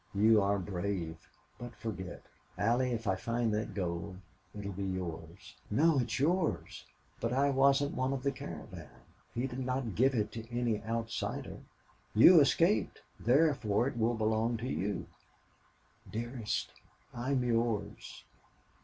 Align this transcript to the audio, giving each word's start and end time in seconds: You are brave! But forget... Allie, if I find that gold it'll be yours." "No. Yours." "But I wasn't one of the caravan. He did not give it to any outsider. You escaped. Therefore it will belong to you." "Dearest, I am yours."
You 0.15 0.41
are 0.41 0.57
brave! 0.57 1.29
But 1.59 1.75
forget... 1.75 2.23
Allie, 2.57 2.91
if 2.91 3.05
I 3.05 3.13
find 3.15 3.53
that 3.53 3.75
gold 3.75 4.17
it'll 4.55 4.71
be 4.71 4.83
yours." 4.83 5.55
"No. 5.69 5.99
Yours." 6.09 6.87
"But 7.19 7.33
I 7.33 7.51
wasn't 7.51 7.93
one 7.93 8.11
of 8.11 8.23
the 8.23 8.31
caravan. 8.31 8.89
He 9.35 9.45
did 9.45 9.59
not 9.59 9.93
give 9.93 10.15
it 10.15 10.31
to 10.31 10.49
any 10.51 10.81
outsider. 10.85 11.59
You 12.15 12.39
escaped. 12.41 13.03
Therefore 13.19 13.89
it 13.89 13.95
will 13.97 14.15
belong 14.15 14.57
to 14.57 14.67
you." 14.67 15.05
"Dearest, 16.11 16.71
I 17.13 17.33
am 17.33 17.43
yours." 17.43 18.23